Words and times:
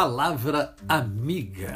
Palavra 0.00 0.76
Amiga. 0.88 1.74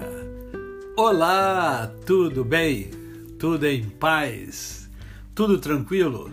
Olá, 0.97 1.93
tudo 2.07 2.45
bem? 2.45 2.89
Tudo 3.37 3.67
em 3.67 3.83
paz? 3.83 4.89
Tudo 5.35 5.59
tranquilo? 5.59 6.31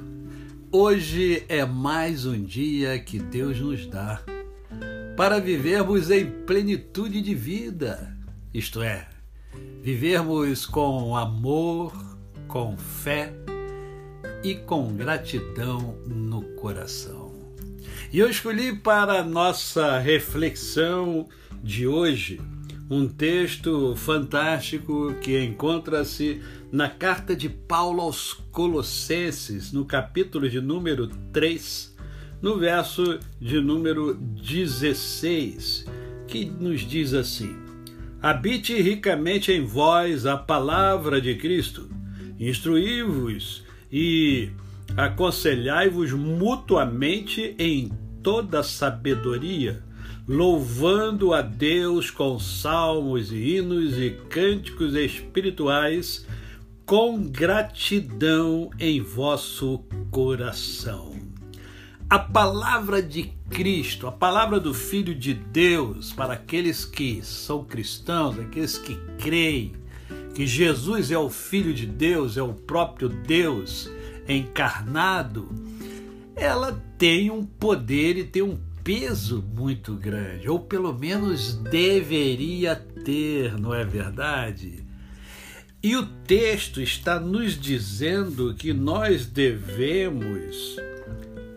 Hoje 0.71 1.43
é 1.49 1.65
mais 1.65 2.27
um 2.27 2.43
dia 2.43 2.99
que 2.99 3.17
Deus 3.17 3.59
nos 3.59 3.87
dá 3.87 4.21
para 5.17 5.39
vivermos 5.39 6.11
em 6.11 6.29
plenitude 6.45 7.23
de 7.23 7.33
vida, 7.33 8.15
isto 8.53 8.83
é, 8.83 9.09
vivermos 9.81 10.67
com 10.67 11.17
amor, 11.17 11.91
com 12.47 12.77
fé 12.77 13.33
e 14.43 14.53
com 14.53 14.93
gratidão 14.93 15.97
no 16.05 16.43
coração. 16.55 17.33
E 18.13 18.19
eu 18.19 18.29
escolhi 18.29 18.75
para 18.75 19.23
nossa 19.23 19.97
reflexão 19.97 21.27
de 21.63 21.87
hoje 21.87 22.39
um 22.89 23.07
texto 23.07 23.95
fantástico 23.95 25.13
que 25.21 25.39
encontra-se 25.43 26.41
na 26.71 26.89
carta 26.89 27.35
de 27.35 27.47
Paulo 27.47 28.01
aos 28.01 28.33
Colossenses, 28.51 29.71
no 29.71 29.85
capítulo 29.85 30.49
de 30.49 30.59
número 30.59 31.07
3, 31.31 31.95
no 32.41 32.57
verso 32.57 33.19
de 33.39 33.61
número 33.61 34.15
16, 34.15 35.85
que 36.27 36.45
nos 36.45 36.81
diz 36.81 37.13
assim: 37.13 37.55
Habite 38.21 38.81
ricamente 38.81 39.51
em 39.51 39.63
vós 39.63 40.25
a 40.25 40.35
palavra 40.35 41.21
de 41.21 41.35
Cristo, 41.35 41.87
instruí-vos 42.39 43.63
e 43.91 44.49
aconselhai-vos 44.97 46.11
mutuamente 46.13 47.55
em 47.59 47.91
toda 48.23 48.63
sabedoria, 48.63 49.83
louvando 50.29 51.33
a 51.33 51.41
Deus 51.41 52.11
com 52.11 52.37
salmos 52.37 53.31
hinos 53.31 53.97
e 53.97 54.11
cânticos 54.29 54.93
espirituais, 54.93 56.23
com 56.85 57.23
gratidão 57.23 58.69
em 58.79 59.01
vosso 59.01 59.79
coração. 60.11 61.15
A 62.07 62.19
palavra 62.19 63.01
de 63.01 63.33
Cristo, 63.49 64.05
a 64.05 64.11
palavra 64.11 64.59
do 64.59 64.71
Filho 64.71 65.15
de 65.15 65.33
Deus, 65.33 66.13
para 66.13 66.33
aqueles 66.33 66.85
que 66.85 67.23
são 67.23 67.63
cristãos, 67.63 68.37
aqueles 68.37 68.77
que 68.77 68.99
creem 69.17 69.73
que 70.35 70.45
Jesus 70.45 71.09
é 71.09 71.17
o 71.17 71.31
Filho 71.31 71.73
de 71.73 71.87
Deus, 71.87 72.37
é 72.37 72.43
o 72.43 72.53
próprio 72.53 73.09
Deus 73.09 73.89
encarnado, 74.27 75.49
ela 76.35 76.79
tem 76.99 77.31
um 77.31 77.43
poder 77.43 78.15
e 78.15 78.23
tem 78.23 78.43
um 78.43 78.68
peso 78.83 79.43
muito 79.55 79.95
grande, 79.95 80.49
ou 80.49 80.59
pelo 80.59 80.93
menos 80.93 81.55
deveria 81.55 82.75
ter, 82.75 83.59
não 83.59 83.73
é 83.73 83.83
verdade? 83.83 84.85
E 85.81 85.95
o 85.95 86.05
texto 86.05 86.81
está 86.81 87.19
nos 87.19 87.59
dizendo 87.59 88.53
que 88.53 88.73
nós 88.73 89.25
devemos 89.25 90.75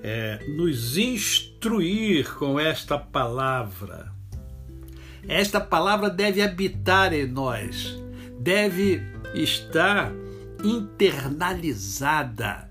é, 0.02 0.44
nos 0.48 0.96
instruir 0.96 2.32
com 2.34 2.58
esta 2.58 2.98
palavra. 2.98 4.12
Esta 5.26 5.60
palavra 5.60 6.10
deve 6.10 6.42
habitar 6.42 7.12
em 7.12 7.26
nós, 7.26 7.96
deve 8.38 9.00
estar 9.34 10.12
internalizada. 10.64 12.70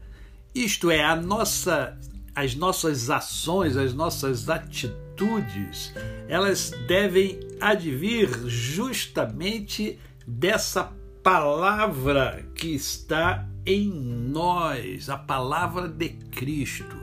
Isto 0.53 0.91
é, 0.91 1.03
a 1.03 1.15
nossa, 1.15 1.97
as 2.35 2.55
nossas 2.55 3.09
ações, 3.09 3.75
as 3.75 3.93
nossas 3.93 4.49
atitudes, 4.49 5.93
elas 6.27 6.71
devem 6.87 7.39
advir 7.59 8.29
justamente 8.47 9.99
dessa 10.25 10.93
palavra 11.23 12.45
que 12.55 12.73
está 12.73 13.47
em 13.65 13.91
nós, 13.91 15.09
a 15.09 15.17
palavra 15.17 15.87
de 15.87 16.09
Cristo. 16.09 16.99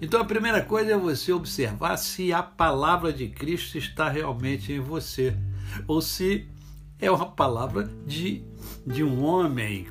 Então 0.00 0.20
a 0.20 0.24
primeira 0.24 0.62
coisa 0.62 0.92
é 0.92 0.96
você 0.96 1.32
observar 1.32 1.96
se 1.96 2.32
a 2.32 2.42
palavra 2.42 3.12
de 3.12 3.28
Cristo 3.28 3.76
está 3.76 4.08
realmente 4.08 4.72
em 4.72 4.80
você, 4.80 5.36
ou 5.86 6.00
se 6.00 6.46
é 7.00 7.10
uma 7.10 7.26
palavra 7.26 7.90
de, 8.06 8.42
de 8.86 9.02
um 9.02 9.22
homem, 9.24 9.88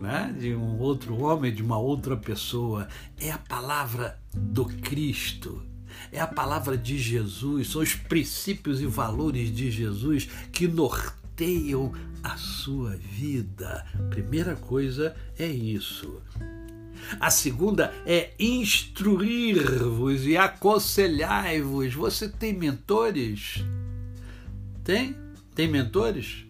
né? 0.00 0.34
de 0.38 0.54
um 0.54 0.78
outro 0.78 1.20
homem, 1.22 1.54
de 1.54 1.62
uma 1.62 1.78
outra 1.78 2.16
pessoa. 2.16 2.88
É 3.18 3.30
a 3.30 3.38
palavra 3.38 4.18
do 4.32 4.64
Cristo. 4.64 5.62
É 6.10 6.20
a 6.20 6.26
palavra 6.26 6.76
de 6.76 6.98
Jesus, 6.98 7.68
são 7.68 7.80
os 7.80 7.94
princípios 7.94 8.80
e 8.80 8.86
valores 8.86 9.54
de 9.54 9.70
Jesus 9.70 10.28
que 10.52 10.66
norteiam 10.66 11.92
a 12.22 12.36
sua 12.36 12.96
vida. 12.96 13.86
Primeira 14.10 14.56
coisa 14.56 15.14
é 15.38 15.46
isso. 15.46 16.20
A 17.20 17.30
segunda 17.30 17.92
é 18.06 18.32
instruir-vos 18.38 20.26
e 20.26 20.36
aconselhar-vos. 20.36 21.94
Você 21.94 22.28
tem 22.28 22.52
mentores? 22.52 23.62
Tem? 24.82 25.16
Tem 25.54 25.68
mentores? 25.68 26.46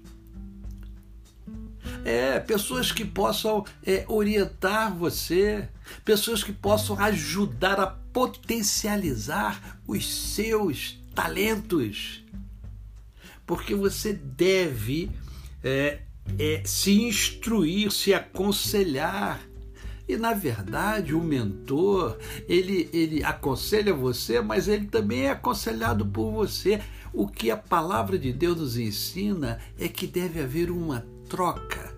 É, 2.04 2.38
pessoas 2.38 2.92
que 2.92 3.04
possam 3.04 3.64
é, 3.84 4.04
orientar 4.06 4.94
você, 4.94 5.66
pessoas 6.04 6.44
que 6.44 6.52
possam 6.52 6.98
ajudar 7.00 7.80
a 7.80 7.86
potencializar 7.86 9.80
os 9.86 10.34
seus 10.34 10.98
talentos. 11.14 12.22
Porque 13.46 13.74
você 13.74 14.12
deve 14.12 15.10
é, 15.62 16.00
é, 16.38 16.62
se 16.64 16.92
instruir, 16.92 17.90
se 17.90 18.12
aconselhar. 18.12 19.40
E 20.06 20.18
na 20.18 20.34
verdade, 20.34 21.14
o 21.14 21.22
mentor, 21.22 22.18
ele, 22.46 22.90
ele 22.92 23.24
aconselha 23.24 23.94
você, 23.94 24.42
mas 24.42 24.68
ele 24.68 24.86
também 24.86 25.22
é 25.22 25.30
aconselhado 25.30 26.04
por 26.04 26.30
você. 26.30 26.82
O 27.14 27.26
que 27.26 27.50
a 27.50 27.56
palavra 27.56 28.18
de 28.18 28.30
Deus 28.30 28.58
nos 28.58 28.76
ensina 28.76 29.58
é 29.78 29.88
que 29.88 30.06
deve 30.06 30.42
haver 30.42 30.70
uma 30.70 31.06
troca 31.28 31.93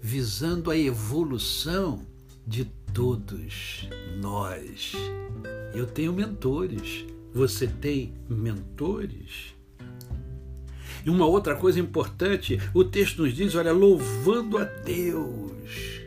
visando 0.00 0.70
a 0.70 0.76
evolução 0.76 2.06
de 2.46 2.64
todos 2.92 3.88
nós. 4.20 4.92
Eu 5.74 5.86
tenho 5.86 6.12
mentores. 6.12 7.04
Você 7.34 7.66
tem 7.66 8.14
mentores? 8.28 9.54
E 11.04 11.10
uma 11.10 11.26
outra 11.26 11.54
coisa 11.54 11.78
importante, 11.78 12.58
o 12.74 12.82
texto 12.84 13.22
nos 13.22 13.34
diz: 13.34 13.54
olha, 13.54 13.72
louvando 13.72 14.58
a 14.58 14.64
Deus, 14.64 16.02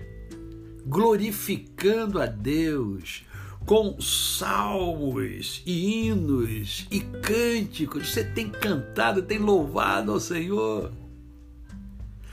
glorificando 0.86 2.20
a 2.20 2.26
Deus, 2.26 3.24
com 3.66 4.00
salmos 4.02 5.62
e 5.66 6.08
hinos 6.08 6.88
e 6.92 7.00
cânticos. 7.00 8.10
Você 8.10 8.24
tem 8.24 8.50
cantado, 8.50 9.22
tem 9.22 9.38
louvado 9.38 10.12
ao 10.12 10.20
Senhor. 10.20 10.92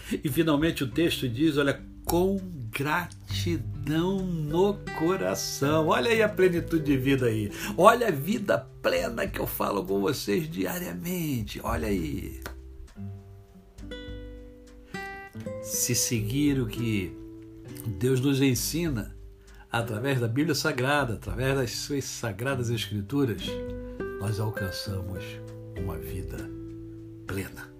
E 0.25 0.29
finalmente 0.29 0.85
o 0.85 0.91
texto 0.91 1.29
diz: 1.29 1.57
olha, 1.57 1.81
com 2.05 2.39
gratidão 2.71 4.19
no 4.19 4.75
coração. 4.99 5.89
Olha 5.89 6.11
aí 6.11 6.23
a 6.23 6.29
plenitude 6.29 6.85
de 6.85 6.97
vida 6.97 7.27
aí. 7.27 7.51
Olha 7.77 8.09
a 8.09 8.11
vida 8.11 8.59
plena 8.83 9.27
que 9.27 9.39
eu 9.39 9.47
falo 9.47 9.85
com 9.85 10.01
vocês 10.01 10.51
diariamente. 10.51 11.61
Olha 11.63 11.89
aí. 11.89 12.41
Se 15.63 15.95
seguir 15.95 16.61
o 16.61 16.67
que 16.67 17.13
Deus 17.87 18.21
nos 18.21 18.41
ensina 18.41 19.15
através 19.71 20.19
da 20.19 20.28
Bíblia 20.28 20.54
Sagrada, 20.54 21.15
através 21.15 21.54
das 21.54 21.71
suas 21.72 22.04
sagradas 22.04 22.71
Escrituras, 22.71 23.43
nós 24.21 24.41
alcançamos 24.41 25.22
uma 25.77 25.97
vida 25.99 26.39
plena. 27.27 27.78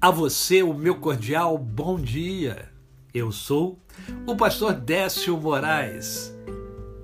A 0.00 0.12
você, 0.12 0.62
o 0.62 0.72
meu 0.72 0.94
cordial 0.94 1.58
bom 1.58 1.98
dia. 1.98 2.70
Eu 3.12 3.32
sou 3.32 3.80
o 4.28 4.36
pastor 4.36 4.72
Décio 4.72 5.36
Moraes. 5.36 6.32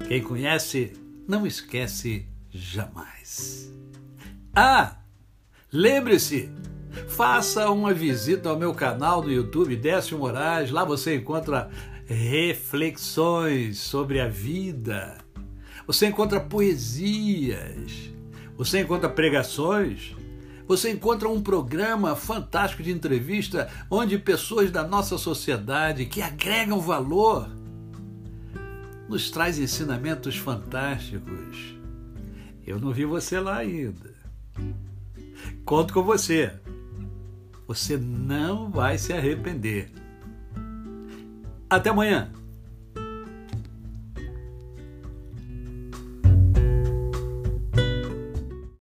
Quem 0.06 0.22
conhece, 0.22 0.92
não 1.26 1.44
esquece 1.44 2.28
jamais. 2.52 3.74
Ah, 4.54 4.98
lembre-se, 5.72 6.48
faça 7.08 7.68
uma 7.68 7.92
visita 7.92 8.48
ao 8.48 8.56
meu 8.56 8.72
canal 8.72 9.20
do 9.20 9.32
YouTube 9.32 9.74
Décio 9.74 10.16
Moraes. 10.16 10.70
Lá 10.70 10.84
você 10.84 11.16
encontra 11.16 11.68
reflexões 12.06 13.78
sobre 13.78 14.20
a 14.20 14.28
vida. 14.28 15.18
Você 15.84 16.06
encontra 16.06 16.38
poesias. 16.38 18.12
Você 18.56 18.82
encontra 18.82 19.08
pregações 19.08 20.14
você 20.66 20.90
encontra 20.90 21.28
um 21.28 21.42
programa 21.42 22.16
fantástico 22.16 22.82
de 22.82 22.90
entrevista 22.90 23.68
onde 23.90 24.18
pessoas 24.18 24.70
da 24.70 24.82
nossa 24.82 25.18
sociedade 25.18 26.06
que 26.06 26.22
agregam 26.22 26.80
valor 26.80 27.48
nos 29.08 29.30
traz 29.30 29.58
ensinamentos 29.58 30.36
fantásticos. 30.36 31.76
Eu 32.66 32.80
não 32.80 32.92
vi 32.92 33.04
você 33.04 33.38
lá 33.38 33.58
ainda. 33.58 34.14
Conto 35.64 35.92
com 35.92 36.02
você. 36.02 36.52
Você 37.66 37.96
não 37.96 38.70
vai 38.70 38.96
se 38.96 39.12
arrepender. 39.12 39.90
Até 41.68 41.90
amanhã. 41.90 42.30